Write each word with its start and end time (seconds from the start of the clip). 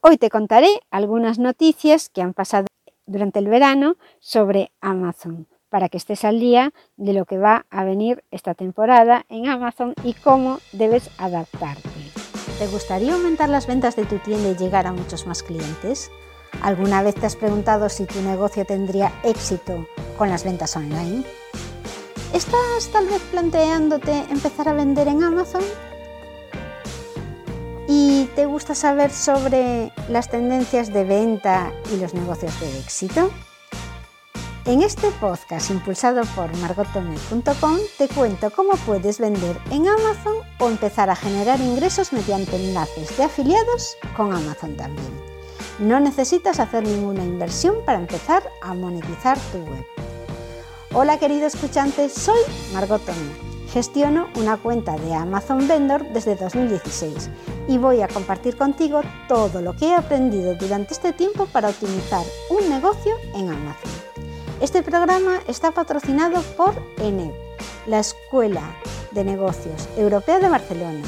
Hoy 0.00 0.16
te 0.16 0.30
contaré 0.30 0.68
algunas 0.90 1.40
noticias 1.40 2.08
que 2.08 2.22
han 2.22 2.32
pasado 2.32 2.66
durante 3.06 3.40
el 3.40 3.48
verano 3.48 3.96
sobre 4.20 4.70
Amazon 4.80 5.48
para 5.70 5.88
que 5.88 5.96
estés 5.96 6.24
al 6.24 6.38
día 6.38 6.72
de 6.96 7.12
lo 7.12 7.24
que 7.24 7.36
va 7.36 7.66
a 7.68 7.82
venir 7.82 8.22
esta 8.30 8.54
temporada 8.54 9.26
en 9.28 9.48
Amazon 9.48 9.94
y 10.04 10.14
cómo 10.14 10.60
debes 10.72 11.10
adaptarte. 11.18 11.88
¿Te 12.60 12.68
gustaría 12.68 13.14
aumentar 13.14 13.48
las 13.48 13.66
ventas 13.66 13.96
de 13.96 14.04
tu 14.04 14.18
tienda 14.18 14.50
y 14.50 14.56
llegar 14.56 14.86
a 14.86 14.92
muchos 14.92 15.26
más 15.26 15.42
clientes? 15.42 16.12
¿Alguna 16.62 17.02
vez 17.02 17.16
te 17.16 17.26
has 17.26 17.36
preguntado 17.36 17.88
si 17.88 18.06
tu 18.06 18.22
negocio 18.22 18.64
tendría 18.64 19.12
éxito 19.24 19.88
con 20.16 20.30
las 20.30 20.44
ventas 20.44 20.76
online? 20.76 21.24
¿Estás 22.32 22.88
tal 22.92 23.06
vez 23.08 23.20
planteándote 23.32 24.12
empezar 24.30 24.68
a 24.68 24.74
vender 24.74 25.08
en 25.08 25.24
Amazon? 25.24 25.62
¿Y 28.38 28.42
te 28.42 28.46
gusta 28.46 28.76
saber 28.76 29.10
sobre 29.10 29.92
las 30.08 30.30
tendencias 30.30 30.92
de 30.92 31.02
venta 31.02 31.72
y 31.92 31.96
los 31.96 32.14
negocios 32.14 32.60
de 32.60 32.78
éxito? 32.78 33.32
En 34.64 34.82
este 34.82 35.10
podcast 35.20 35.70
impulsado 35.70 36.22
por 36.36 36.56
margotome.com 36.58 37.78
te 37.98 38.06
cuento 38.06 38.52
cómo 38.52 38.74
puedes 38.86 39.18
vender 39.18 39.58
en 39.72 39.88
Amazon 39.88 40.36
o 40.60 40.68
empezar 40.68 41.10
a 41.10 41.16
generar 41.16 41.58
ingresos 41.58 42.12
mediante 42.12 42.54
enlaces 42.54 43.16
de 43.16 43.24
afiliados 43.24 43.96
con 44.16 44.32
Amazon 44.32 44.76
también. 44.76 45.10
No 45.80 45.98
necesitas 45.98 46.60
hacer 46.60 46.84
ninguna 46.84 47.24
inversión 47.24 47.74
para 47.84 47.98
empezar 47.98 48.44
a 48.62 48.72
monetizar 48.72 49.36
tu 49.50 49.58
web. 49.68 49.84
Hola 50.94 51.18
querido 51.18 51.48
escuchante, 51.48 52.08
soy 52.08 52.38
Margot 52.72 53.02
Gestiono 53.72 54.28
una 54.36 54.56
cuenta 54.56 54.96
de 54.96 55.12
Amazon 55.12 55.66
Vendor 55.66 56.06
desde 56.12 56.36
2016 56.36 57.30
y 57.68 57.78
voy 57.78 58.00
a 58.00 58.08
compartir 58.08 58.56
contigo 58.56 59.02
todo 59.28 59.60
lo 59.62 59.76
que 59.76 59.88
he 59.88 59.94
aprendido 59.94 60.54
durante 60.54 60.94
este 60.94 61.12
tiempo 61.12 61.46
para 61.46 61.68
optimizar 61.68 62.24
un 62.50 62.68
negocio 62.68 63.14
en 63.34 63.50
Amazon. 63.50 63.90
Este 64.60 64.82
programa 64.82 65.38
está 65.46 65.70
patrocinado 65.70 66.42
por 66.56 66.74
ENEB, 66.98 67.32
la 67.86 68.00
Escuela 68.00 68.74
de 69.12 69.22
Negocios 69.22 69.88
Europea 69.96 70.40
de 70.40 70.48
Barcelona, 70.48 71.02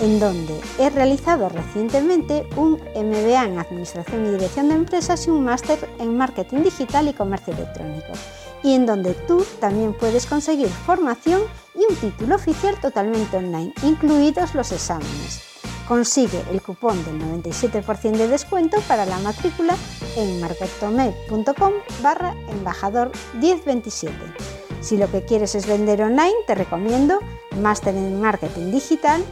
en 0.00 0.20
donde 0.20 0.60
he 0.78 0.90
realizado 0.90 1.48
recientemente 1.48 2.46
un 2.56 2.74
MBA 2.94 3.44
en 3.46 3.58
Administración 3.58 4.26
y 4.26 4.30
Dirección 4.30 4.68
de 4.68 4.74
Empresas 4.74 5.26
y 5.26 5.30
un 5.30 5.44
máster 5.44 5.88
en 5.98 6.16
Marketing 6.16 6.58
Digital 6.58 7.08
y 7.08 7.14
Comercio 7.14 7.54
Electrónico 7.54 8.12
y 8.62 8.74
en 8.74 8.86
donde 8.86 9.14
tú 9.14 9.44
también 9.58 9.92
puedes 9.92 10.26
conseguir 10.26 10.68
formación 10.68 11.42
y 11.74 11.90
un 11.90 11.96
título 11.96 12.36
oficial 12.36 12.78
totalmente 12.80 13.36
online, 13.36 13.72
incluidos 13.82 14.54
los 14.54 14.70
exámenes. 14.70 15.51
Consigue 15.92 16.42
el 16.50 16.62
cupón 16.62 17.04
del 17.04 17.20
97% 17.20 18.12
de 18.12 18.26
descuento 18.26 18.80
para 18.88 19.04
la 19.04 19.18
matrícula 19.18 19.76
en 20.16 20.40
marketome.com 20.40 21.72
barra 22.02 22.34
embajador 22.48 23.12
1027. 23.38 24.16
Si 24.80 24.96
lo 24.96 25.10
que 25.10 25.22
quieres 25.26 25.54
es 25.54 25.66
vender 25.66 26.00
online, 26.00 26.32
te 26.46 26.54
recomiendo 26.54 27.18
Máster 27.60 27.94
en 27.94 28.18
Marketing 28.22 28.70
Digital 28.70 29.22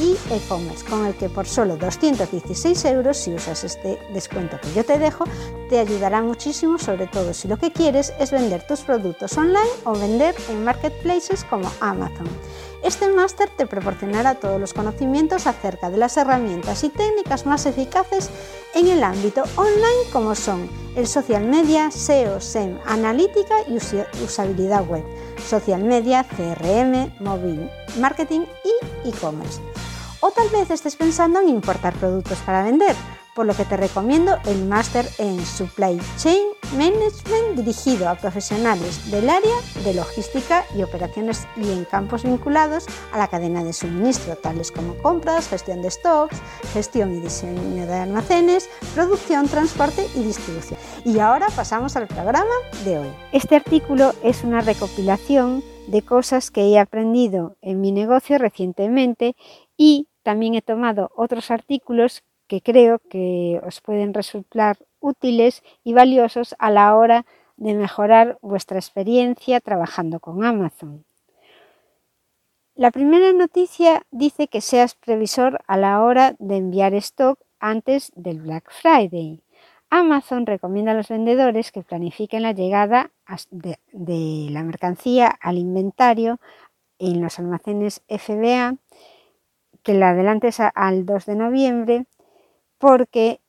y 0.00 0.16
e-commerce, 0.30 0.86
con 0.86 1.04
el 1.04 1.14
que 1.14 1.28
por 1.28 1.46
solo 1.46 1.76
216 1.76 2.84
euros, 2.86 3.18
si 3.18 3.34
usas 3.34 3.64
este 3.64 3.98
descuento 4.14 4.58
que 4.60 4.72
yo 4.72 4.84
te 4.84 4.98
dejo, 4.98 5.24
te 5.68 5.80
ayudará 5.80 6.22
muchísimo, 6.22 6.78
sobre 6.78 7.08
todo 7.08 7.34
si 7.34 7.46
lo 7.46 7.58
que 7.58 7.72
quieres 7.72 8.14
es 8.18 8.30
vender 8.30 8.66
tus 8.66 8.80
productos 8.80 9.36
online 9.36 9.68
o 9.84 9.92
vender 9.92 10.34
en 10.48 10.64
marketplaces 10.64 11.44
como 11.44 11.70
Amazon. 11.80 12.26
Este 12.82 13.08
máster 13.08 13.48
te 13.48 13.66
proporcionará 13.66 14.36
todos 14.36 14.60
los 14.60 14.74
conocimientos 14.74 15.46
acerca 15.46 15.90
de 15.90 15.96
las 15.96 16.16
herramientas 16.16 16.84
y 16.84 16.90
técnicas 16.90 17.46
más 17.46 17.66
eficaces 17.66 18.30
en 18.74 18.88
el 18.88 19.02
ámbito 19.02 19.42
online 19.56 20.10
como 20.12 20.34
son 20.34 20.68
el 20.94 21.06
social 21.06 21.44
media, 21.44 21.90
SEO, 21.90 22.40
SEM, 22.40 22.78
analítica 22.86 23.54
y 23.68 23.76
usabilidad 24.22 24.86
web, 24.86 25.04
social 25.46 25.82
media, 25.82 26.24
CRM, 26.24 27.12
móvil 27.20 27.70
marketing 27.98 28.42
y 28.64 29.08
e-commerce. 29.08 29.60
O 30.20 30.30
tal 30.30 30.48
vez 30.50 30.70
estés 30.70 30.96
pensando 30.96 31.40
en 31.40 31.48
importar 31.48 31.94
productos 31.94 32.38
para 32.38 32.62
vender, 32.62 32.96
por 33.34 33.46
lo 33.46 33.54
que 33.54 33.64
te 33.64 33.76
recomiendo 33.76 34.38
el 34.46 34.64
máster 34.66 35.06
en 35.18 35.44
Supply 35.44 36.00
Chain 36.16 36.55
Management 36.74 37.56
dirigido 37.56 38.08
a 38.08 38.16
profesionales 38.16 39.10
del 39.10 39.30
área 39.30 39.54
de 39.84 39.94
logística 39.94 40.64
y 40.76 40.82
operaciones 40.82 41.46
y 41.56 41.70
en 41.70 41.84
campos 41.84 42.24
vinculados 42.24 42.86
a 43.12 43.18
la 43.18 43.28
cadena 43.28 43.62
de 43.62 43.72
suministro, 43.72 44.36
tales 44.36 44.72
como 44.72 44.96
compras, 44.98 45.48
gestión 45.48 45.80
de 45.80 45.90
stocks, 45.90 46.36
gestión 46.72 47.16
y 47.16 47.20
diseño 47.20 47.86
de 47.86 47.94
almacenes, 47.94 48.68
producción, 48.94 49.46
transporte 49.48 50.06
y 50.16 50.24
distribución. 50.24 50.78
Y 51.04 51.20
ahora 51.20 51.46
pasamos 51.54 51.96
al 51.96 52.08
programa 52.08 52.54
de 52.84 52.98
hoy. 52.98 53.08
Este 53.32 53.56
artículo 53.56 54.12
es 54.24 54.42
una 54.42 54.60
recopilación 54.60 55.62
de 55.86 56.02
cosas 56.02 56.50
que 56.50 56.62
he 56.62 56.78
aprendido 56.78 57.56
en 57.62 57.80
mi 57.80 57.92
negocio 57.92 58.38
recientemente 58.38 59.36
y 59.76 60.08
también 60.24 60.56
he 60.56 60.62
tomado 60.62 61.10
otros 61.14 61.52
artículos 61.52 62.24
que 62.48 62.60
creo 62.60 63.00
que 63.10 63.60
os 63.64 63.80
pueden 63.80 64.14
resultar 64.14 64.78
útiles 65.06 65.62
y 65.84 65.92
valiosos 65.92 66.54
a 66.58 66.70
la 66.70 66.96
hora 66.96 67.24
de 67.56 67.74
mejorar 67.74 68.38
vuestra 68.42 68.78
experiencia 68.78 69.60
trabajando 69.60 70.20
con 70.20 70.44
Amazon. 70.44 71.04
La 72.74 72.90
primera 72.90 73.32
noticia 73.32 74.02
dice 74.10 74.48
que 74.48 74.60
seas 74.60 74.94
previsor 74.94 75.60
a 75.66 75.78
la 75.78 76.02
hora 76.02 76.34
de 76.38 76.56
enviar 76.56 76.92
stock 76.94 77.38
antes 77.58 78.12
del 78.14 78.42
Black 78.42 78.70
Friday. 78.70 79.42
Amazon 79.88 80.44
recomienda 80.44 80.92
a 80.92 80.94
los 80.94 81.08
vendedores 81.08 81.72
que 81.72 81.82
planifiquen 81.82 82.42
la 82.42 82.52
llegada 82.52 83.12
de, 83.50 84.48
la 84.50 84.62
mercancía 84.62 85.28
al 85.40 85.56
inventario 85.56 86.38
en 86.98 87.22
los 87.22 87.38
almacenes 87.38 88.02
FBA, 88.08 88.76
que 89.82 89.94
la 89.94 90.10
adelantes 90.10 90.58
al 90.60 91.06
2 91.06 91.26
de 91.26 91.34
noviembre 91.34 92.06
porque 92.78 93.40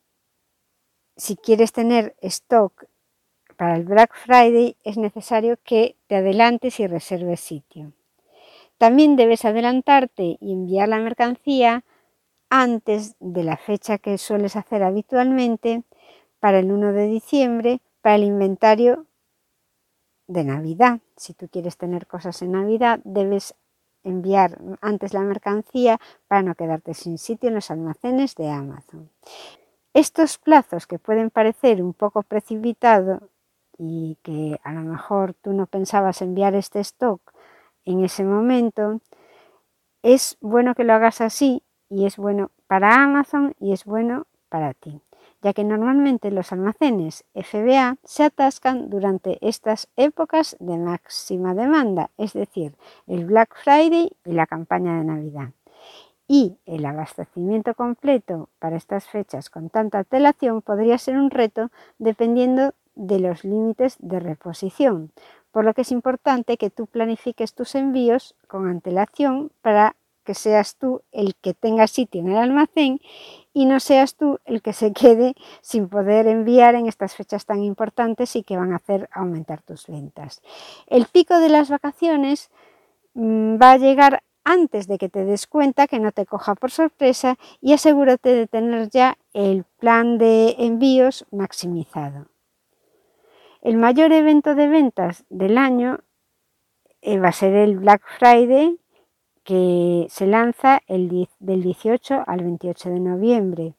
si 1.18 1.36
quieres 1.36 1.72
tener 1.72 2.16
stock 2.22 2.86
para 3.56 3.76
el 3.76 3.84
Black 3.84 4.14
Friday 4.14 4.76
es 4.84 4.96
necesario 4.96 5.58
que 5.64 5.96
te 6.06 6.16
adelantes 6.16 6.78
y 6.80 6.86
reserves 6.86 7.40
sitio. 7.40 7.92
También 8.78 9.16
debes 9.16 9.44
adelantarte 9.44 10.38
y 10.40 10.52
enviar 10.52 10.88
la 10.88 10.98
mercancía 10.98 11.84
antes 12.48 13.16
de 13.18 13.42
la 13.42 13.56
fecha 13.56 13.98
que 13.98 14.16
sueles 14.16 14.54
hacer 14.54 14.84
habitualmente 14.84 15.82
para 16.38 16.60
el 16.60 16.70
1 16.70 16.92
de 16.92 17.08
diciembre 17.08 17.80
para 18.00 18.14
el 18.14 18.22
inventario 18.22 19.06
de 20.28 20.44
Navidad. 20.44 21.00
Si 21.16 21.34
tú 21.34 21.48
quieres 21.48 21.76
tener 21.76 22.06
cosas 22.06 22.40
en 22.42 22.52
Navidad, 22.52 23.00
debes 23.02 23.54
enviar 24.04 24.60
antes 24.80 25.12
la 25.12 25.22
mercancía 25.22 25.98
para 26.28 26.42
no 26.42 26.54
quedarte 26.54 26.94
sin 26.94 27.18
sitio 27.18 27.48
en 27.48 27.56
los 27.56 27.72
almacenes 27.72 28.36
de 28.36 28.50
Amazon. 28.50 29.10
Estos 29.98 30.38
plazos 30.38 30.86
que 30.86 31.00
pueden 31.00 31.28
parecer 31.28 31.82
un 31.82 31.92
poco 31.92 32.22
precipitados 32.22 33.20
y 33.78 34.16
que 34.22 34.60
a 34.62 34.72
lo 34.72 34.82
mejor 34.82 35.34
tú 35.34 35.52
no 35.52 35.66
pensabas 35.66 36.22
enviar 36.22 36.54
este 36.54 36.78
stock 36.78 37.20
en 37.84 38.04
ese 38.04 38.22
momento, 38.22 39.00
es 40.04 40.36
bueno 40.40 40.76
que 40.76 40.84
lo 40.84 40.92
hagas 40.92 41.20
así 41.20 41.64
y 41.88 42.06
es 42.06 42.16
bueno 42.16 42.52
para 42.68 43.02
Amazon 43.02 43.56
y 43.58 43.72
es 43.72 43.84
bueno 43.84 44.28
para 44.48 44.72
ti 44.72 45.02
ya 45.42 45.52
que 45.52 45.64
normalmente 45.64 46.30
los 46.30 46.52
almacenes 46.52 47.24
FBA 47.34 47.96
se 48.04 48.24
atascan 48.24 48.90
durante 48.90 49.38
estas 49.46 49.88
épocas 49.96 50.56
de 50.58 50.78
máxima 50.78 51.54
demanda, 51.54 52.10
es 52.16 52.32
decir, 52.32 52.74
el 53.06 53.24
Black 53.24 53.56
Friday 53.62 54.10
y 54.24 54.32
la 54.32 54.46
campaña 54.46 54.98
de 54.98 55.04
Navidad. 55.04 55.50
Y 56.28 56.58
el 56.66 56.84
abastecimiento 56.84 57.74
completo 57.74 58.50
para 58.58 58.76
estas 58.76 59.06
fechas 59.06 59.48
con 59.48 59.70
tanta 59.70 60.00
antelación 60.00 60.60
podría 60.60 60.98
ser 60.98 61.16
un 61.16 61.30
reto 61.30 61.70
dependiendo 61.98 62.74
de 62.94 63.18
los 63.18 63.44
límites 63.44 63.96
de 63.98 64.20
reposición, 64.20 65.10
por 65.50 65.64
lo 65.64 65.72
que 65.72 65.80
es 65.80 65.90
importante 65.90 66.58
que 66.58 66.68
tú 66.68 66.86
planifiques 66.86 67.54
tus 67.54 67.74
envíos 67.74 68.34
con 68.46 68.68
antelación 68.68 69.50
para 69.62 69.96
que 70.24 70.34
seas 70.34 70.76
tú 70.76 71.00
el 71.10 71.34
que 71.36 71.54
tenga 71.54 71.86
sitio 71.86 72.20
en 72.20 72.28
el 72.28 72.36
almacén 72.36 73.00
y 73.54 73.64
no 73.64 73.80
seas 73.80 74.14
tú 74.14 74.38
el 74.44 74.60
que 74.60 74.74
se 74.74 74.92
quede 74.92 75.34
sin 75.62 75.88
poder 75.88 76.26
enviar 76.26 76.74
en 76.74 76.86
estas 76.86 77.14
fechas 77.14 77.46
tan 77.46 77.62
importantes 77.62 78.36
y 78.36 78.42
que 78.42 78.58
van 78.58 78.74
a 78.74 78.76
hacer 78.76 79.08
aumentar 79.10 79.62
tus 79.62 79.86
ventas. 79.86 80.42
El 80.86 81.06
pico 81.06 81.38
de 81.38 81.48
las 81.48 81.70
vacaciones 81.70 82.50
mm, 83.14 83.56
va 83.56 83.72
a 83.72 83.78
llegar 83.78 84.22
antes 84.48 84.88
de 84.88 84.96
que 84.96 85.10
te 85.10 85.26
des 85.26 85.46
cuenta, 85.46 85.86
que 85.86 86.00
no 86.00 86.10
te 86.10 86.24
coja 86.24 86.54
por 86.54 86.70
sorpresa 86.70 87.36
y 87.60 87.74
asegúrate 87.74 88.34
de 88.34 88.46
tener 88.46 88.88
ya 88.88 89.18
el 89.34 89.64
plan 89.78 90.16
de 90.16 90.56
envíos 90.58 91.26
maximizado. 91.30 92.26
El 93.60 93.76
mayor 93.76 94.12
evento 94.12 94.54
de 94.54 94.68
ventas 94.68 95.26
del 95.28 95.58
año 95.58 96.00
eh, 97.02 97.18
va 97.18 97.28
a 97.28 97.32
ser 97.32 97.54
el 97.54 97.78
Black 97.78 98.02
Friday 98.18 98.78
que 99.44 100.06
se 100.08 100.26
lanza 100.26 100.80
el, 100.86 101.28
del 101.38 101.62
18 101.62 102.24
al 102.26 102.42
28 102.42 102.90
de 102.90 103.00
noviembre. 103.00 103.74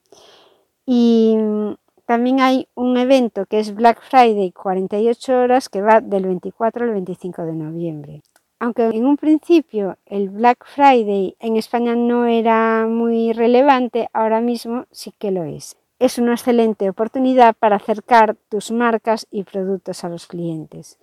Y 0.86 1.36
mm, 1.36 1.74
también 2.06 2.42
hay 2.42 2.68
un 2.76 2.98
evento 2.98 3.46
que 3.48 3.60
es 3.60 3.74
Black 3.74 4.02
Friday 4.02 4.52
48 4.52 5.36
horas 5.36 5.70
que 5.70 5.82
va 5.82 6.02
del 6.02 6.26
24 6.26 6.86
al 6.86 6.92
25 6.92 7.44
de 7.44 7.54
noviembre. 7.54 8.22
Aunque 8.60 8.88
en 8.88 9.06
un 9.06 9.16
principio 9.16 9.98
el 10.06 10.30
Black 10.30 10.66
Friday 10.66 11.38
en 11.40 11.56
España 11.56 11.96
no 11.96 12.26
era 12.26 12.86
muy 12.88 13.32
relevante, 13.32 14.10
ahora 14.12 14.42
mismo 14.42 14.86
sí 14.92 15.14
que 15.18 15.32
lo 15.32 15.44
es. 15.44 15.78
Es 15.98 16.18
una 16.18 16.34
excelente 16.34 16.90
oportunidad 16.90 17.56
para 17.56 17.78
acercar 17.78 18.36
tus 18.50 18.72
marcas 18.72 19.28
y 19.32 19.44
productos 19.44 20.04
a 20.04 20.10
los 20.10 20.28
clientes. 20.28 21.00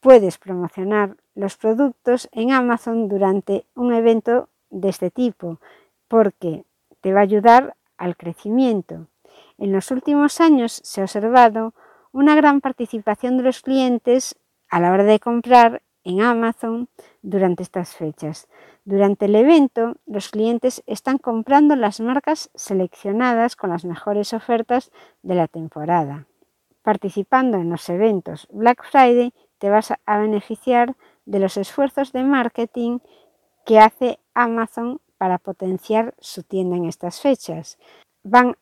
Puedes 0.00 0.38
promocionar 0.38 1.16
los 1.34 1.58
productos 1.58 2.28
en 2.32 2.52
Amazon 2.52 3.08
durante 3.08 3.66
un 3.74 3.92
evento 3.92 4.48
de 4.70 4.88
este 4.88 5.10
tipo 5.10 5.60
porque 6.08 6.64
te 7.02 7.12
va 7.12 7.20
a 7.20 7.24
ayudar 7.24 7.76
al 7.98 8.16
crecimiento. 8.16 9.08
En 9.58 9.72
los 9.72 9.90
últimos 9.90 10.40
años 10.40 10.72
se 10.72 11.02
ha 11.02 11.04
observado 11.04 11.74
una 12.12 12.34
gran 12.34 12.62
participación 12.62 13.36
de 13.36 13.42
los 13.42 13.60
clientes 13.60 14.36
a 14.70 14.80
la 14.80 14.90
hora 14.90 15.04
de 15.04 15.20
comprar 15.20 15.82
en 16.04 16.20
Amazon 16.22 16.88
durante 17.22 17.62
estas 17.62 17.94
fechas. 17.94 18.48
Durante 18.84 19.26
el 19.26 19.36
evento, 19.36 19.96
los 20.06 20.30
clientes 20.30 20.82
están 20.86 21.18
comprando 21.18 21.76
las 21.76 22.00
marcas 22.00 22.50
seleccionadas 22.54 23.56
con 23.56 23.70
las 23.70 23.84
mejores 23.84 24.32
ofertas 24.32 24.90
de 25.22 25.34
la 25.34 25.48
temporada. 25.48 26.26
Participando 26.82 27.58
en 27.58 27.70
los 27.70 27.88
eventos 27.88 28.48
Black 28.50 28.84
Friday 28.90 29.34
te 29.58 29.68
vas 29.68 29.92
a 30.06 30.18
beneficiar 30.18 30.96
de 31.26 31.38
los 31.38 31.56
esfuerzos 31.56 32.12
de 32.12 32.24
marketing 32.24 32.98
que 33.66 33.78
hace 33.78 34.18
Amazon 34.34 35.00
para 35.18 35.38
potenciar 35.38 36.14
su 36.18 36.42
tienda 36.42 36.76
en 36.76 36.86
estas 36.86 37.20
fechas. 37.20 37.78
Van 38.22 38.56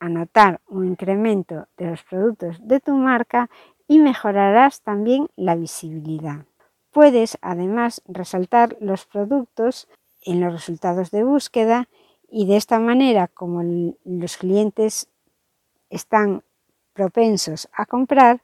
a 0.00 0.08
notar 0.08 0.60
un 0.66 0.88
incremento 0.88 1.68
de 1.76 1.90
los 1.90 2.02
productos 2.02 2.56
de 2.60 2.80
tu 2.80 2.92
marca 2.96 3.48
y 3.86 4.00
mejorarás 4.00 4.82
también 4.82 5.28
la 5.36 5.54
visibilidad. 5.54 6.44
Puedes 6.92 7.38
además 7.40 8.02
resaltar 8.06 8.76
los 8.80 9.06
productos 9.06 9.88
en 10.22 10.40
los 10.40 10.52
resultados 10.52 11.10
de 11.10 11.24
búsqueda 11.24 11.88
y 12.30 12.46
de 12.46 12.56
esta 12.56 12.78
manera, 12.78 13.28
como 13.28 13.62
los 14.04 14.36
clientes 14.36 15.08
están 15.90 16.42
propensos 16.94 17.68
a 17.72 17.86
comprar, 17.86 18.40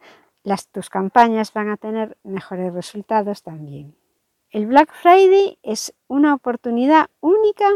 tus 0.72 0.88
campañas 0.88 1.52
van 1.52 1.68
a 1.68 1.76
tener 1.76 2.16
mejores 2.24 2.72
resultados 2.72 3.42
también. 3.42 3.94
El 4.50 4.66
Black 4.66 4.92
Friday 4.94 5.58
es 5.62 5.94
una 6.06 6.34
oportunidad 6.34 7.10
única 7.20 7.68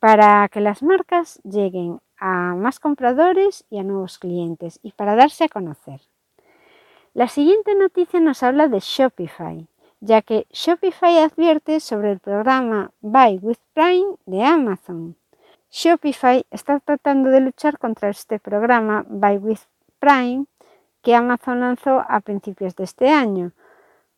para 0.00 0.48
que 0.48 0.60
las 0.60 0.82
marcas 0.82 1.40
lleguen 1.44 2.00
a 2.18 2.54
más 2.54 2.80
compradores 2.80 3.64
y 3.70 3.78
a 3.78 3.84
nuevos 3.84 4.18
clientes 4.18 4.80
y 4.82 4.92
para 4.92 5.14
darse 5.14 5.44
a 5.44 5.48
conocer. 5.48 6.00
La 7.12 7.28
siguiente 7.28 7.76
noticia 7.76 8.18
nos 8.18 8.42
habla 8.42 8.66
de 8.66 8.80
Shopify, 8.80 9.68
ya 10.04 10.20
que 10.20 10.46
Shopify 10.50 11.18
advierte 11.18 11.80
sobre 11.80 12.12
el 12.12 12.20
programa 12.20 12.90
Buy 13.00 13.38
with 13.40 13.56
Prime 13.72 14.16
de 14.26 14.44
Amazon. 14.44 15.16
Shopify 15.70 16.44
está 16.50 16.78
tratando 16.80 17.30
de 17.30 17.40
luchar 17.40 17.78
contra 17.78 18.10
este 18.10 18.38
programa 18.38 19.06
Buy 19.08 19.38
with 19.38 19.60
Prime 19.98 20.44
que 21.00 21.14
Amazon 21.14 21.60
lanzó 21.60 22.04
a 22.06 22.20
principios 22.20 22.76
de 22.76 22.84
este 22.84 23.08
año, 23.08 23.52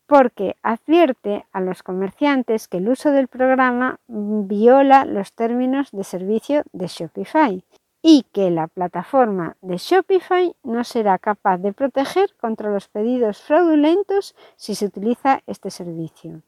porque 0.06 0.56
advierte 0.62 1.46
a 1.52 1.60
los 1.60 1.84
comerciantes 1.84 2.66
que 2.66 2.78
el 2.78 2.88
uso 2.88 3.12
del 3.12 3.28
programa 3.28 4.00
viola 4.08 5.04
los 5.04 5.32
términos 5.32 5.90
de 5.92 6.02
servicio 6.02 6.64
de 6.72 6.88
Shopify 6.88 7.64
y 8.08 8.22
que 8.30 8.52
la 8.52 8.68
plataforma 8.68 9.56
de 9.62 9.78
Shopify 9.78 10.54
no 10.62 10.84
será 10.84 11.18
capaz 11.18 11.58
de 11.58 11.72
proteger 11.72 12.32
contra 12.40 12.70
los 12.70 12.86
pedidos 12.86 13.42
fraudulentos 13.42 14.36
si 14.54 14.76
se 14.76 14.86
utiliza 14.86 15.42
este 15.48 15.72
servicio. 15.72 16.42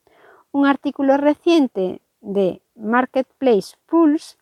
Un 0.52 0.66
artículo 0.66 1.16
reciente 1.16 2.00
de 2.20 2.62
Marketplace 2.76 3.76
Pulse 3.86 4.36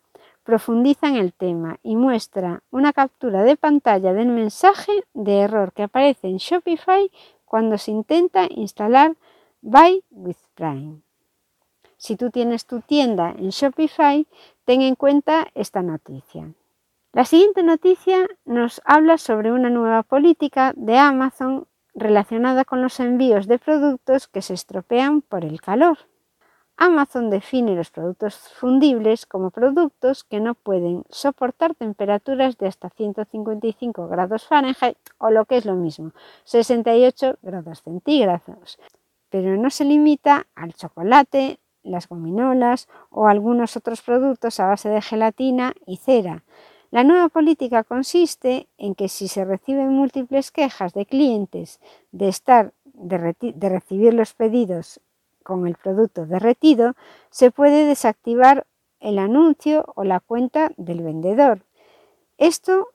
profundiza 0.45 1.09
en 1.09 1.17
el 1.17 1.33
tema 1.33 1.79
y 1.83 1.97
muestra 1.97 2.63
una 2.71 2.93
captura 2.93 3.45
de 3.45 3.57
pantalla 3.57 4.13
del 4.13 4.29
mensaje 4.29 4.93
de 5.15 5.41
error 5.41 5.73
que 5.73 5.85
aparece 5.85 6.29
en 6.29 6.37
Shopify 6.37 7.11
cuando 7.47 7.79
se 7.79 7.93
intenta 7.93 8.47
instalar 8.51 9.17
Buy 9.63 10.05
with 10.11 10.37
Prime. 10.55 11.01
Si 11.97 12.17
tú 12.17 12.31
tienes 12.31 12.67
tu 12.67 12.83
tienda 12.83 13.31
en 13.31 13.49
Shopify, 13.49 14.27
ten 14.67 14.83
en 14.83 14.97
cuenta 14.97 15.49
esta 15.55 15.81
noticia. 15.81 16.53
La 17.13 17.25
siguiente 17.25 17.63
noticia 17.63 18.27
nos 18.45 18.83
habla 18.85 19.19
sobre 19.19 19.53
una 19.53 19.71
nueva 19.71 20.03
política 20.03 20.73
de 20.77 20.99
Amazon 20.99 21.67
relacionada 21.95 22.65
con 22.65 22.83
los 22.83 23.01
envíos 23.01 23.47
de 23.47 23.59
productos 23.59 24.29
que 24.29 24.43
se 24.43 24.55
estropean 24.55 25.23
por 25.23 25.45
el 25.45 25.61
calor. 25.61 25.99
Amazon 26.77 27.31
define 27.31 27.75
los 27.75 27.91
productos 27.91 28.35
fundibles 28.35 29.25
como 29.25 29.51
productos 29.51 30.25
que 30.25 30.41
no 30.41 30.55
pueden 30.55 31.05
soportar 31.09 31.75
temperaturas 31.75 32.59
de 32.59 32.67
hasta 32.67 32.91
155 32.91 34.09
grados 34.09 34.47
Fahrenheit 34.47 34.99
o 35.17 35.31
lo 35.31 35.47
que 35.47 35.57
es 35.57 35.65
lo 35.65 35.75
mismo, 35.75 36.13
68 36.45 37.39
grados 37.41 37.81
centígrados, 37.83 38.79
pero 39.31 39.57
no 39.57 39.71
se 39.71 39.87
limita 39.87 40.47
al 40.55 40.75
chocolate, 40.75 41.61
las 41.83 42.09
gominolas 42.09 42.89
o 43.09 43.27
algunos 43.27 43.79
otros 43.79 44.03
productos 44.03 44.61
a 44.61 44.67
base 44.67 44.91
de 44.91 45.01
gelatina 45.01 45.73
y 45.87 45.97
cera, 45.97 46.43
la 46.91 47.05
nueva 47.05 47.29
política 47.29 47.85
consiste 47.85 48.69
en 48.79 48.95
que 48.95 49.09
si 49.09 49.29
se 49.29 49.45
reciben 49.45 49.89
múltiples 49.89 50.51
quejas 50.51 50.95
de 50.95 51.07
clientes 51.07 51.81
de 52.13 52.29
estar 52.29 52.73
de, 52.97 53.69
recibir 53.69 54.15
los 54.15 54.35
pedidos 54.35 55.01
con 55.43 55.67
el 55.67 55.77
producto 55.77 56.27
derretido, 56.27 56.95
se 57.31 57.51
puede 57.51 57.87
desactivar 57.87 58.67
el 59.01 59.19
anuncio 59.19 59.85
o 59.95 60.05
la 60.05 60.21
cuenta 60.21 60.73
del 60.77 61.03
vendedor. 61.03 61.61
Esto 62.39 62.89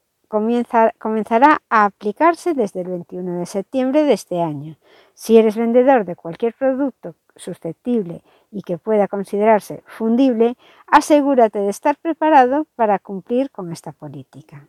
comenzará 0.98 1.62
a 1.70 1.86
aplicarse 1.86 2.54
desde 2.54 2.82
el 2.82 2.88
21 2.88 3.40
de 3.40 3.46
septiembre 3.46 4.04
de 4.04 4.14
este 4.14 4.42
año. 4.42 4.78
Si 5.14 5.38
eres 5.38 5.58
vendedor 5.58 6.06
de 6.06 6.16
cualquier 6.16 6.54
producto 6.54 7.16
susceptible 7.36 8.24
y 8.50 8.62
que 8.62 8.78
pueda 8.78 9.08
considerarse 9.08 9.84
fundible, 9.86 10.56
asegúrate 10.88 11.60
de 11.60 11.70
estar 11.70 11.98
preparado 11.98 12.66
para 12.76 13.00
cumplir 13.00 13.52
con 13.52 13.72
esta 13.72 13.92
política. 13.92 14.68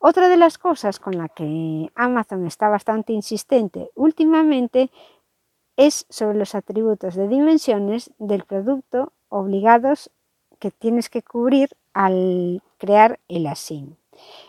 Otra 0.00 0.28
de 0.28 0.36
las 0.36 0.58
cosas 0.58 1.00
con 1.00 1.16
la 1.16 1.28
que 1.28 1.90
Amazon 1.94 2.46
está 2.46 2.68
bastante 2.68 3.12
insistente 3.12 3.90
últimamente 3.94 4.90
es 5.76 6.06
sobre 6.10 6.38
los 6.38 6.54
atributos 6.54 7.14
de 7.14 7.26
dimensiones 7.26 8.12
del 8.18 8.44
producto 8.44 9.12
obligados 9.28 10.10
que 10.58 10.70
tienes 10.70 11.08
que 11.08 11.22
cubrir 11.22 11.70
al 11.94 12.62
crear 12.78 13.18
el 13.28 13.46
ASIN. 13.46 13.96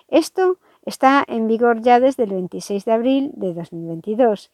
Esto 0.07 0.57
está 0.85 1.23
en 1.27 1.47
vigor 1.47 1.81
ya 1.81 1.99
desde 1.99 2.23
el 2.23 2.31
26 2.31 2.85
de 2.85 2.91
abril 2.91 3.31
de 3.35 3.53
2022 3.53 4.51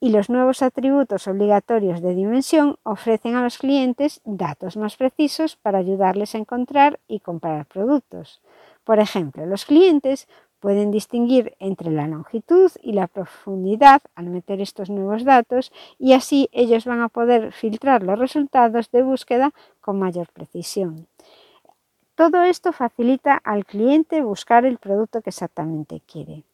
y 0.00 0.10
los 0.10 0.28
nuevos 0.28 0.60
atributos 0.60 1.26
obligatorios 1.28 2.02
de 2.02 2.14
dimensión 2.14 2.76
ofrecen 2.82 3.36
a 3.36 3.42
los 3.42 3.56
clientes 3.56 4.20
datos 4.24 4.76
más 4.76 4.96
precisos 4.96 5.56
para 5.56 5.78
ayudarles 5.78 6.34
a 6.34 6.38
encontrar 6.38 7.00
y 7.08 7.20
comprar 7.20 7.64
productos. 7.64 8.42
Por 8.84 8.98
ejemplo, 8.98 9.46
los 9.46 9.64
clientes 9.64 10.28
pueden 10.60 10.90
distinguir 10.90 11.54
entre 11.58 11.90
la 11.90 12.06
longitud 12.06 12.70
y 12.82 12.92
la 12.92 13.06
profundidad 13.06 14.02
al 14.14 14.26
meter 14.26 14.60
estos 14.60 14.90
nuevos 14.90 15.24
datos 15.24 15.72
y 15.98 16.12
así 16.12 16.48
ellos 16.52 16.84
van 16.84 17.00
a 17.00 17.08
poder 17.08 17.52
filtrar 17.52 18.02
los 18.02 18.18
resultados 18.18 18.90
de 18.90 19.02
búsqueda 19.02 19.52
con 19.80 19.98
mayor 19.98 20.28
precisión. 20.32 21.06
Todo 22.14 22.42
esto 22.44 22.72
facilita 22.72 23.40
al 23.42 23.64
cliente 23.64 24.22
buscar 24.22 24.64
el 24.64 24.78
producto 24.78 25.20
que 25.22 25.30
exactamente 25.30 26.00
quiere 26.06 26.44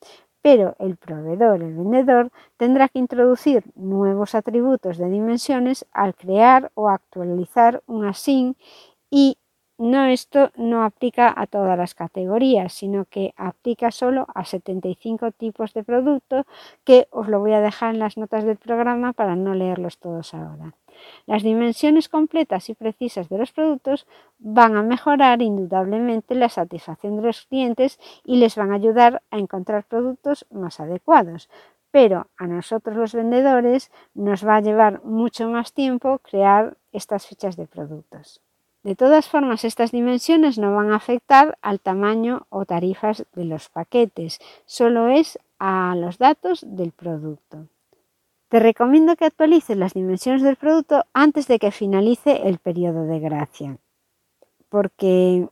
pero 0.43 0.75
el 0.79 0.97
proveedor, 0.97 1.62
el 1.62 1.75
vendedor, 1.75 2.31
tendrá 2.57 2.88
que 2.88 2.99
introducir 2.99 3.64
nuevos 3.75 4.35
atributos 4.35 4.97
de 4.99 5.11
dimensiones 5.11 5.87
al 5.93 6.14
crear 6.14 6.71
o 6.75 6.88
actualizar 6.88 7.83
un 7.87 8.07
ASIN 8.07 8.57
y 9.11 9.37
no 9.79 10.05
esto 10.05 10.50
no 10.57 10.85
aplica 10.85 11.33
a 11.35 11.47
todas 11.47 11.76
las 11.76 11.95
categorías, 11.95 12.73
sino 12.73 13.07
que 13.07 13.33
aplica 13.37 13.90
solo 13.90 14.26
a 14.35 14.45
75 14.45 15.33
tipos 15.33 15.73
de 15.73 15.85
productos 15.85 16.45
que 16.85 17.09
os 17.11 17.29
lo 17.29 17.40
voy 17.40 17.52
a 17.52 17.62
dejar 17.62 17.95
en 17.95 18.00
las 18.00 18.19
notas 18.19 18.45
del 18.45 18.59
programa 18.59 19.14
para 19.14 19.37
no 19.37 19.55
leerlos 19.55 19.99
todos 19.99 20.35
ahora. 20.35 20.75
Las 21.26 21.42
dimensiones 21.42 22.09
completas 22.09 22.69
y 22.69 22.75
precisas 22.75 23.28
de 23.28 23.38
los 23.38 23.52
productos 23.52 24.07
van 24.38 24.76
a 24.76 24.83
mejorar 24.83 25.42
indudablemente 25.42 26.35
la 26.35 26.49
satisfacción 26.49 27.16
de 27.16 27.23
los 27.23 27.47
clientes 27.47 27.99
y 28.25 28.37
les 28.37 28.57
van 28.57 28.73
a 28.73 28.76
ayudar 28.76 29.23
a 29.30 29.38
encontrar 29.38 29.85
productos 29.85 30.47
más 30.50 30.80
adecuados. 30.80 31.49
Pero 31.90 32.28
a 32.37 32.47
nosotros 32.47 32.97
los 32.97 33.14
vendedores 33.14 33.90
nos 34.14 34.47
va 34.47 34.57
a 34.57 34.61
llevar 34.61 35.04
mucho 35.04 35.49
más 35.49 35.73
tiempo 35.73 36.19
crear 36.19 36.76
estas 36.92 37.26
fichas 37.26 37.57
de 37.57 37.66
productos. 37.66 38.40
De 38.83 38.97
todas 38.97 39.28
formas, 39.28 39.64
estas 39.64 39.90
dimensiones 39.90 40.57
no 40.57 40.75
van 40.75 40.90
a 40.90 40.97
afectar 40.97 41.59
al 41.61 41.80
tamaño 41.80 42.47
o 42.49 42.64
tarifas 42.64 43.26
de 43.35 43.45
los 43.45 43.69
paquetes, 43.69 44.38
solo 44.64 45.09
es 45.09 45.38
a 45.59 45.95
los 45.97 46.16
datos 46.16 46.64
del 46.66 46.92
producto. 46.92 47.66
Te 48.50 48.59
recomiendo 48.59 49.14
que 49.14 49.26
actualices 49.26 49.76
las 49.76 49.95
dimensiones 49.95 50.42
del 50.42 50.57
producto 50.57 51.04
antes 51.12 51.47
de 51.47 51.61
que 51.61 51.71
finalice 51.71 52.49
el 52.49 52.59
periodo 52.59 53.04
de 53.04 53.21
gracia, 53.21 53.78
porque 54.69 55.47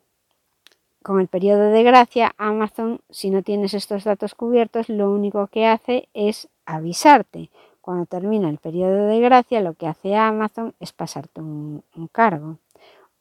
con 1.04 1.20
el 1.20 1.28
periodo 1.28 1.70
de 1.70 1.84
gracia 1.84 2.34
Amazon, 2.38 3.00
si 3.08 3.30
no 3.30 3.44
tienes 3.44 3.72
estos 3.74 4.02
datos 4.02 4.34
cubiertos, 4.34 4.88
lo 4.88 5.12
único 5.12 5.46
que 5.46 5.64
hace 5.64 6.08
es 6.12 6.48
avisarte. 6.66 7.50
Cuando 7.80 8.04
termina 8.06 8.50
el 8.50 8.58
periodo 8.58 9.06
de 9.06 9.20
gracia, 9.20 9.60
lo 9.60 9.74
que 9.74 9.86
hace 9.86 10.16
Amazon 10.16 10.74
es 10.80 10.92
pasarte 10.92 11.40
un, 11.40 11.84
cargo. 12.10 12.58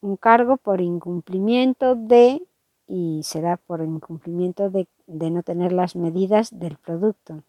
Un 0.02 0.18
cargo 0.18 0.58
por 0.58 0.82
incumplimiento 0.82 1.94
de, 1.94 2.42
y 2.88 3.22
será 3.22 3.58
por 3.58 3.84
incumplimiento 3.84 4.72
de 4.72 4.88
no 5.30 5.44
tener 5.44 5.72
las 5.72 5.96
medidas 5.96 6.58
del 6.58 6.78
producto. 6.78 7.44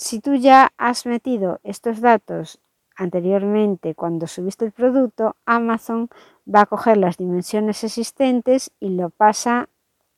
Si 0.00 0.20
tú 0.20 0.36
ya 0.36 0.72
has 0.78 1.06
metido 1.06 1.58
estos 1.64 2.00
datos 2.00 2.60
anteriormente 2.94 3.96
cuando 3.96 4.28
subiste 4.28 4.64
el 4.64 4.70
producto, 4.70 5.34
Amazon 5.44 6.08
va 6.46 6.60
a 6.60 6.66
coger 6.66 6.98
las 6.98 7.16
dimensiones 7.16 7.82
existentes 7.82 8.70
y 8.78 8.90
lo 8.90 9.10
pasa 9.10 9.68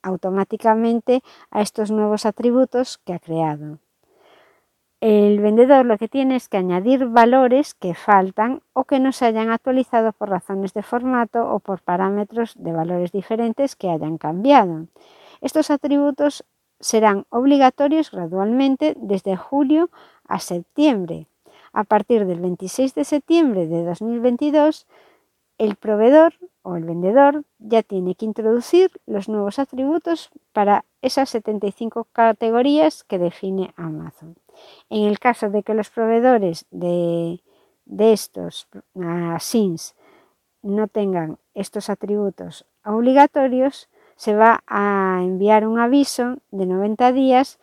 automáticamente 0.03 1.23
a 1.51 1.63
estos 1.63 1.91
nuevos 1.91 2.27
atributos 2.27 2.99
que 2.99 3.15
ha 3.15 3.19
creado. 3.19 3.79
El 5.01 5.41
vendedor 5.41 5.87
lo 5.87 5.97
que 5.97 6.09
tiene 6.09 6.37
es 6.37 6.51
que 6.51 6.59
añadir 6.59 7.07
valores 7.07 7.73
que 7.73 7.95
faltan 7.95 8.61
o 8.75 8.85
que 8.85 9.01
no 9.01 9.13
se 9.13 9.25
hayan 9.25 9.49
actualizado 9.49 10.13
por 10.13 10.29
razones 10.29 10.75
de 10.75 10.83
formato 10.83 11.51
o 11.51 11.59
por 11.59 11.81
parámetros 11.81 12.53
de 12.59 12.73
valores 12.73 13.13
diferentes 13.13 13.77
que 13.77 13.89
hayan 13.89 14.19
cambiado. 14.19 14.89
Estos 15.41 15.71
atributos 15.71 16.45
serán 16.81 17.27
obligatorios 17.29 18.11
gradualmente 18.11 18.95
desde 18.99 19.37
julio 19.37 19.91
a 20.27 20.41
septiembre. 20.41 21.27
A 21.73 21.85
partir 21.85 22.27
del 22.27 22.41
26 22.41 22.95
de 22.95 23.05
septiembre 23.05 23.67
de 23.67 23.85
2022, 23.85 24.87
el 25.59 25.77
proveedor 25.77 26.35
o 26.63 26.77
el 26.77 26.85
vendedor 26.85 27.45
ya 27.59 27.83
tiene 27.83 28.15
que 28.15 28.25
introducir 28.25 28.91
los 29.07 29.29
nuevos 29.29 29.59
atributos 29.59 30.31
para 30.53 30.85
esas 31.03 31.31
75 31.31 32.07
categorías 32.13 33.05
que 33.05 33.19
define 33.19 33.73
Amazon. 33.77 34.37
En 34.89 35.05
el 35.05 35.19
caso 35.19 35.51
de 35.51 35.63
que 35.63 35.75
los 35.75 35.91
proveedores 35.91 36.67
de, 36.71 37.41
estos 37.99 38.69
uh, 38.95 39.39
SINs 39.39 39.95
no 40.63 40.89
tengan 40.89 41.39
estos 41.55 41.91
atributos 41.91 42.67
obligatorios, 42.85 43.89
se 44.21 44.37
va 44.37 44.63
a 44.67 45.21
enviar 45.23 45.67
un 45.67 45.79
aviso 45.79 46.37
de 46.51 46.67
90 46.67 47.11
días 47.13 47.59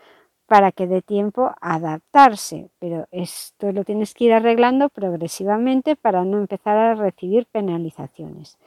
para 0.48 0.72
que 0.72 0.88
dé 0.88 1.04
tiempo 1.04 1.52
a 1.62 1.76
adaptarse, 1.76 2.72
pero 2.80 3.08
esto 3.12 3.72
lo 3.72 3.84
tienes 3.84 4.16
que 4.16 4.24
ir 4.24 4.34
arreglando 4.34 4.90
progresivamente 4.90 5.96
para 5.96 6.26
no 6.26 6.40
empezar 6.40 6.76
a 6.76 6.96
recibir 6.96 7.46
penalizaciones. 7.46 8.58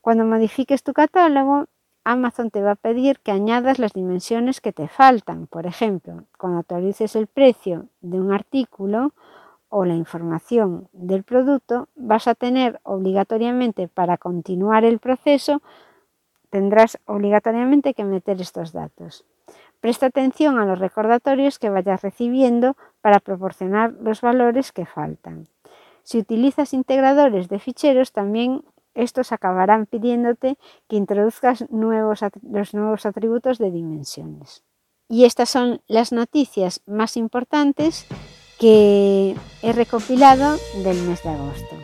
Cuando 0.00 0.24
modifiques 0.24 0.82
tu 0.82 0.94
catálogo, 0.94 1.66
Amazon 2.02 2.50
te 2.50 2.60
va 2.60 2.72
a 2.72 2.74
pedir 2.74 3.20
que 3.20 3.30
añadas 3.30 3.78
las 3.78 3.92
dimensiones 3.92 4.60
que 4.60 4.72
te 4.72 4.88
faltan. 4.88 5.46
Por 5.46 5.66
ejemplo, 5.66 6.24
cuando 6.36 6.58
actualices 6.58 7.14
el 7.14 7.28
precio 7.28 7.86
de 8.00 8.20
un 8.20 8.32
artículo 8.32 9.12
o 9.68 9.84
la 9.84 9.94
información 9.94 10.88
del 10.92 11.22
producto, 11.22 11.86
vas 11.94 12.26
a 12.26 12.34
tener 12.34 12.80
obligatoriamente 12.82 13.86
para 13.86 14.18
continuar 14.18 14.84
el 14.84 14.98
proceso 14.98 15.62
tendrás 16.56 16.98
obligatoriamente 17.04 17.92
que 17.92 18.02
meter 18.02 18.40
estos 18.40 18.72
datos. 18.72 19.26
Presta 19.82 20.06
atención 20.06 20.58
a 20.58 20.64
los 20.64 20.78
recordatorios 20.78 21.58
que 21.58 21.68
vayas 21.68 22.00
recibiendo 22.00 22.78
para 23.02 23.20
proporcionar 23.20 23.92
los 24.00 24.22
valores 24.22 24.72
que 24.72 24.86
faltan. 24.86 25.48
Si 26.02 26.16
utilizas 26.16 26.72
integradores 26.72 27.50
de 27.50 27.58
ficheros, 27.58 28.12
también 28.12 28.64
estos 28.94 29.32
acabarán 29.32 29.84
pidiéndote 29.84 30.56
que 30.88 30.96
introduzcas 30.96 31.66
los 31.70 32.72
nuevos 32.72 33.04
atributos 33.04 33.58
de 33.58 33.70
dimensiones. 33.70 34.64
Y 35.10 35.26
estas 35.26 35.50
son 35.50 35.82
las 35.88 36.10
noticias 36.10 36.80
más 36.86 37.18
importantes 37.18 38.06
que 38.58 39.36
he 39.60 39.72
recopilado 39.74 40.56
del 40.82 41.02
mes 41.02 41.22
de 41.22 41.28
agosto. 41.28 41.76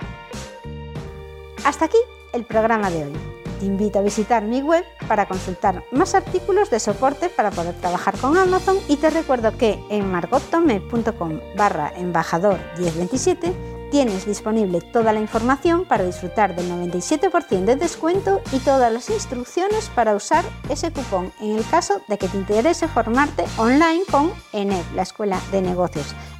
Hasta 1.62 1.85
aquí 1.85 1.99
el 2.33 2.47
programa 2.47 2.91
de 2.91 3.05
hoy. 3.05 3.31
Te 3.62 3.66
invito 3.66 4.00
a 4.00 4.02
visitar 4.02 4.42
mi 4.42 4.61
web 4.61 4.85
para 5.07 5.28
consultar 5.28 5.85
más 5.92 6.16
artículos 6.16 6.69
de 6.69 6.81
soporte 6.81 7.28
para 7.28 7.52
poder 7.52 7.76
trabajar 7.76 8.19
con 8.19 8.37
Amazon. 8.37 8.76
Y 8.88 8.97
te 8.97 9.09
recuerdo 9.09 9.57
que 9.57 9.78
en 9.88 10.11
margottome.com 10.11 11.38
barra 11.57 11.92
embajador 11.97 12.59
1027 12.76 13.52
Tienes 13.92 14.25
disponible 14.25 14.81
toda 14.81 15.12
la 15.12 15.21
información 15.21 15.85
para 15.85 16.02
disfrutar 16.02 16.57
del 16.57 16.66
97% 16.71 17.64
de 17.66 17.76
descuento 17.76 18.40
y 18.50 18.59
todas 18.61 18.90
las 18.90 19.11
instrucciones 19.11 19.90
para 19.95 20.16
usar 20.16 20.47
ese 20.71 20.90
cupón 20.90 21.31
en 21.42 21.59
el 21.59 21.69
caso 21.69 22.00
de 22.09 22.16
que 22.16 22.26
te 22.26 22.38
interese 22.38 22.88
formarte 22.88 23.45
online 23.59 24.04
con 24.11 24.33
ENED, 24.54 24.83
la 24.95 25.02
Escuela 25.02 25.38
de 25.52 25.61
Negocios 25.61 26.14